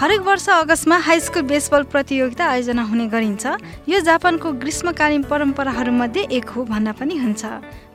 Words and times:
हरेक 0.00 0.20
वर्ष 0.24 0.48
अगस्तमा 0.48 0.96
हाई 0.96 1.20
स्कुल 1.20 1.42
बेसबल 1.42 1.82
प्रतियोगिता 1.92 2.44
आयोजना 2.48 2.82
हुने 2.82 3.06
गरिन्छ। 3.06 3.46
यो 3.88 3.98
जापानको 4.00 4.52
ग्रीष्मकालीन 4.56 5.22
परम्पराहरूमध्ये 5.22 6.22
एक 6.32 6.48
हो 6.48 6.64
भन्न 6.64 6.92
पनि 6.96 7.16
हुन्छ। 7.16 7.44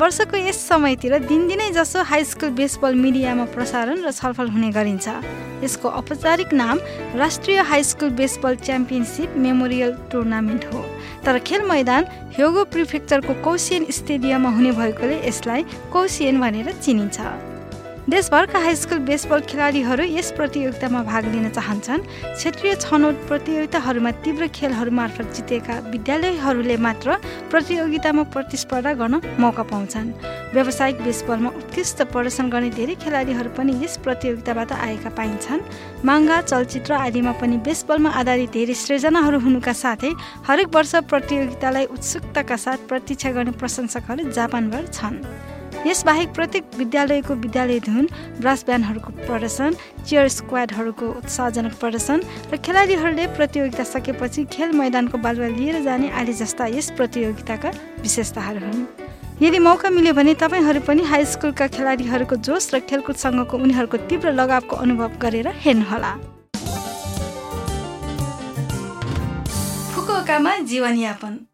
वर्षको 0.00 0.36
यस 0.38 0.60
समयतिर 0.68 1.18
दिनदिनै 1.28 1.68
जसो 1.70 2.02
हाई 2.02 2.24
स्कुल 2.24 2.50
बेसबल 2.56 2.94
मिडियामा 2.96 3.44
प्रसारण 3.52 4.00
र 4.00 4.10
छलफल 4.12 4.48
हुने 4.48 4.70
गरिन्छ। 4.72 5.08
यसको 5.60 5.88
औपचारिक 6.00 6.52
नाम 6.56 6.78
राष्ट्रिय 7.20 7.60
high 7.68 7.82
school 7.84 8.10
baseball 8.16 8.56
championship 8.64 9.36
memorial 9.36 9.92
tournament 10.08 10.64
हो। 10.72 10.80
तर 11.20 11.38
खेल 11.44 11.68
मैदान 11.68 12.08
ह्योगो 12.32 12.64
प्रिफेक्चरको 12.72 13.34
कौसियन 13.44 13.86
स्टेडियममा 13.92 14.56
हुने 14.56 14.72
भएकोले 14.72 15.20
यसलाई 15.28 15.64
कौसियन 15.92 16.40
भनेर 16.40 16.72
चिनिन्छ। 16.80 17.20
देशभरका 18.10 18.58
हाई 18.58 18.74
स्कुल 18.74 18.98
बेसबल 19.06 19.40
खेलाडीहरू 19.40 20.02
यस 20.02 20.30
प्रतियोगितामा 20.36 21.02
भाग 21.02 21.24
लिन 21.32 21.48
चाहन्छन्। 21.48 22.00
क्षेत्रीय 22.34 22.74
छनौट 22.76 23.16
प्रतियोगिताहरूमा 23.28 24.10
तीव्र 24.24 24.46
खेलहरू 24.50 24.90
मार्फत 24.90 25.26
जितेका 25.36 25.74
विद्यालयहरूले 25.92 26.76
मात्र 26.76 27.14
प्रतियोगितामा 27.50 28.22
प्रतिस्पर्धा 28.34 28.92
गर्न 28.98 29.20
मौका 29.38 29.62
पाउँछन्। 29.62 30.10
व्यावसायिक 30.54 31.02
बेसबलमा 31.02 31.50
उत्कृष्ट 31.54 32.02
प्रदर्शन 32.10 32.50
गर्ने 32.50 32.70
धेरै 32.74 32.94
खेलाडीहरू 32.98 33.50
पनि 33.54 33.78
यस 33.84 33.96
प्रतियोगिताबाट 34.02 34.72
आएका 34.72 35.10
पाइन्छन्। 35.14 35.62
माङ्गा 36.02 36.40
चलचित्र 36.50 36.92
आदिमा 37.06 37.32
पनि 37.38 37.56
बेसबलमा 37.62 38.10
आधारित 38.10 38.50
धेरै 38.50 38.74
सृजनाहरू 38.74 39.38
हुनुका 39.38 39.72
साथै 39.84 40.12
हरेक 40.50 40.74
वर्ष 40.74 40.94
प्रतियोगितालाई 41.14 41.86
उत्सुकताका 41.94 42.56
साथ 42.58 42.78
प्रतीक्षा 42.90 43.30
गर्ने 43.30 43.54
प्रशंसकहरू 43.54 44.30
जापानभर 44.34 44.86
छन्। 44.98 45.22
यसबाहेक 45.86 46.28
प्रत्येक 46.34 46.64
विद्यालयको 46.76 47.34
विद्यालय 47.34 47.78
धुन 47.80 48.06
ब्रास 48.40 48.64
ब्यान्डहरूको 48.64 49.10
प्रदर्शन 49.26 49.74
चियर 50.06 50.28
स्क्वाडहरूको 50.28 51.06
उत्साहजनक 51.20 51.74
प्रदर्शन 51.80 52.20
र 52.52 52.56
खेलाडीहरूले 52.56 53.26
प्रतियोगिता 53.36 53.84
सकेपछि 53.84 54.44
खेल 54.52 54.72
मैदानको 54.76 55.18
बालुवा 55.18 55.48
लिएर 55.56 55.80
जाने 55.82 56.10
आदि 56.20 56.32
जस्ता 56.40 56.66
यस 56.76 56.90
प्रतियोगिताका 57.00 57.70
विशेषताहरू 58.04 58.60
हुन्। 58.66 58.86
यदि 59.42 59.58
मौका 59.58 59.90
मिल्यो 59.90 60.12
भने 60.14 60.34
तपाईँहरू 60.36 60.80
पनि 60.84 61.02
हाई 61.10 61.24
स्कुलका 61.24 61.66
खेलाडीहरूको 61.72 62.36
जोस 62.44 62.74
र 62.74 62.80
खेलकुदसँगको 62.84 63.56
उनीहरूको 63.56 63.96
तीव्र 64.08 64.32
लगावको 64.32 64.76
अनुभव 64.76 65.16
गरेर 65.16 65.48
हेर्नुहोला। 65.64 66.12
फुकुओकामा 69.94 70.58
जीवनयापन। 70.70 71.49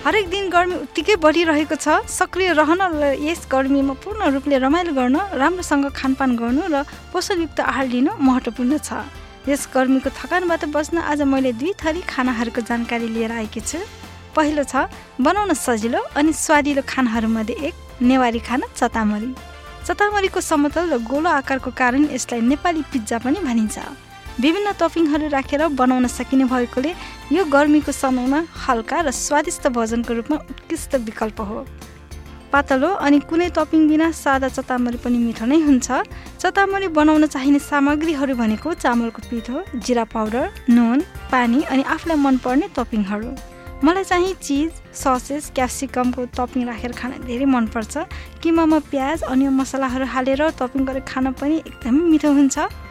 हरेक 0.00 0.28
दिन 0.32 0.48
गर्मी 0.48 0.74
उत्तिकै 0.80 1.14
बढिरहेको 1.20 1.76
छ। 1.76 2.08
सक्रिय 2.08 2.56
रहन 2.56 2.80
र 2.96 3.20
यस 3.20 3.44
गर्मीमा 3.52 3.94
पूर्ण 4.00 4.32
रूपले 4.32 4.56
रमाइलो 4.64 4.92
गर्न 4.96 5.16
राम्रोसँग 5.36 5.86
खानपान 5.92 6.30
गर्नु 6.40 6.62
र 6.72 6.88
पोषणयुक्त 7.12 7.60
आहार 7.60 7.86
लिनु 7.92 8.10
महत्त्वपूर्ण 8.16 8.80
छ। 8.80 9.04
यस 9.44 9.68
गर्मीको 9.68 10.08
थकानबाट 10.16 10.64
बस्न 10.72 11.04
आज 11.04 11.20
मैले 11.28 11.52
दुई 11.52 11.72
थरी 11.76 12.00
खानाहरूको 12.08 12.60
जानकारी 12.64 13.08
लिएर 13.12 13.32
आएकी 13.44 13.60
छु। 13.60 13.78
पहिलो 14.32 14.64
छ 14.64 14.88
बनाउन 15.20 15.52
सजिलो 15.52 16.00
अनि 16.16 16.32
स्वादिलो 16.32 16.82
खानाहरूमध्ये 16.88 17.54
एक 17.60 17.74
नेवारी 18.00 18.40
खाना 18.40 18.72
चतामरी। 18.72 19.30
चतामरीको 19.84 20.40
समतल 20.40 20.84
र 20.92 20.98
गोलो 21.04 21.28
आकारको 21.28 21.70
कारण 21.76 22.08
यसलाई 22.16 22.40
नेपाली 22.48 22.82
पिज्जा 22.88 23.18
पनि 23.20 23.44
भनिन्छ। 23.44 23.76
विभिन्न 24.40 24.72
टपिङहरू 24.80 25.28
राखेर 25.28 25.66
बनाउन 25.76 26.06
सकिने 26.08 26.44
भएकोले 26.48 26.92
यो 27.32 27.44
गर्मीको 27.46 27.92
समयमा 27.92 28.40
हल्का 28.58 29.00
र 29.00 29.10
स्वादिष्ट 29.12 29.68
भोजनको 29.68 30.14
रूपमा 30.14 30.36
उत्कृष्ट 30.50 30.94
विकल्प 31.06 31.40
हो। 31.40 31.64
पातलो 32.52 32.88
अनि 33.04 33.18
कुनै 33.28 33.48
टपिङ 33.52 33.88
बिना 33.88 34.10
सादा 34.16 34.48
चतामरी 34.48 34.98
पनि 35.04 35.18
मिठो 35.18 35.44
नै 35.44 35.60
हुन्छ। 35.60 35.88
चतामरी 36.40 36.88
बनाउन 36.88 37.26
चाहिने 37.26 37.58
सामग्रीहरू 37.60 38.34
भनेको 38.40 38.74
चामलको 38.80 39.20
पिठो 39.28 39.56
जिरा 39.76 40.04
पाउडर 40.08 40.48
नुन 40.70 41.04
पानी 41.32 41.62
अनि 41.68 41.82
आफूलाई 41.94 42.18
मनपर्ने 42.24 42.68
टपिङहरू 42.76 43.30
मलाई 43.84 44.04
चाहिँ 44.04 44.34
चिज 44.40 44.70
ससेस 44.96 45.52
क्याप्सिकमको 45.54 46.24
टपिङ 46.36 46.66
राखेर 46.66 46.92
खान 46.96 47.10
धेरै 47.28 47.44
मनपर्छ। 47.44 47.94
किमामा 48.42 48.78
प्याज 48.90 49.22
अन्य 49.22 49.48
मसलाहरू 49.60 50.06
हालेर 50.14 50.42
टपिङ 50.58 50.84
गरेर 50.84 51.04
खान 51.06 51.32
पनि 51.40 51.56
एकदमै 51.60 52.02
मिठो 52.12 52.32
हुन्छ। 52.32 52.88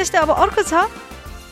त्यस्तै 0.00 0.18
अब 0.18 0.30
अर्को 0.32 0.62
छ। 0.64 0.88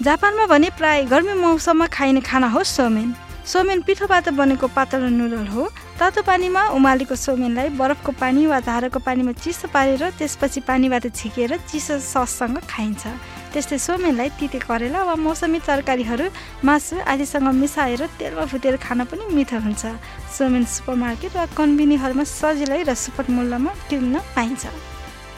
जापानमा 0.01 0.45
भने 0.49 0.69
प्राय 0.73 1.05
गर्मी 1.05 1.35
मौसममा 1.37 1.87
खाइने 1.93 2.21
खाना 2.25 2.49
हो 2.49 2.65
सोमेन 2.65 3.13
सोमेन 3.45 3.81
पिठोबाट 3.85 4.29
बनेको 4.33 4.67
पातलो 4.73 5.09
नुडल 5.13 5.47
हो। 5.53 5.69
तातो 6.01 6.25
पानीमा 6.25 6.63
उमालेको 6.73 7.13
सोमेनलाई 7.13 7.69
बरफको 7.77 8.13
पानी 8.17 8.47
वा 8.49 8.61
धाराको 8.65 8.99
पानीमा 9.05 9.33
चिसो 9.45 9.69
पारेर 9.69 10.17
त्यसपछि 10.17 10.61
पानीबाट 10.65 11.05
छिकेर 11.13 11.61
चिसो 11.69 12.01
सससँग 12.01 12.57
खाइन्छ। 12.73 13.05
त्यस्तै 13.53 13.79
सोमेनलाई 13.85 14.29
तिते 14.41 14.59
करेला 14.65 15.05
वा 15.05 15.15
मौसमी 15.21 15.61
तरकारीहरू 15.69 16.27
मासु 16.65 17.05
आदिसँग 17.05 17.53
मिसाएर 17.53 18.03
तेलमा 18.17 18.45
फुटेर 18.49 18.77
खान 18.81 19.05
पनि 19.13 19.29
मिठो 19.29 19.61
हुन्छ। 19.61 19.85
सोमेन 20.33 20.65
सुपरमार्केट 20.65 21.37
वा 21.37 21.45
कन्भिनीहरूमा 21.53 22.25
सजिलै 22.25 22.81
र 22.89 22.97
सुपट 22.97 23.29
मूल्यमा 23.29 23.73
किन्न 23.93 24.25
पाइन्छ। 24.33 24.65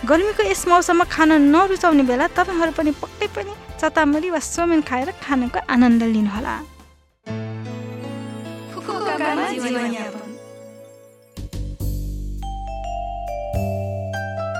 गर्मीको 0.09 0.43
यस 0.43 0.63
मौसममा 0.69 1.05
खान 1.13 1.33
नरुचाउने 1.53 2.05
बेला 2.09 2.27
तपाईँहरू 2.37 2.73
पनि 2.73 2.91
पक्कै 3.03 3.27
पनि 3.37 3.53
चतामरी 3.81 4.29
वा 4.33 4.41
सोमेन 4.41 4.81
खाएर 4.89 5.11
खानको 5.21 5.61
आनन्द 5.75 6.03
लिनुहोला। 6.15 6.55